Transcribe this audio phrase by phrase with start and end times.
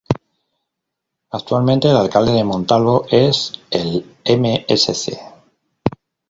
[1.29, 5.11] Actualmente el Alcalde de Montalvo es el Msc.